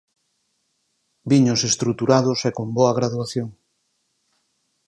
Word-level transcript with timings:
Viños 1.31 1.61
estruturados 1.71 2.39
e 2.49 2.51
con 2.57 2.67
boa 2.77 2.95
graduación. 2.99 3.49